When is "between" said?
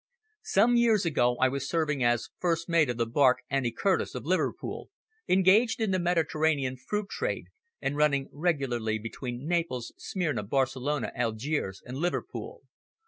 8.97-9.45